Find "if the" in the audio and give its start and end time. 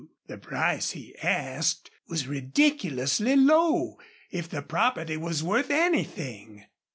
4.31-4.63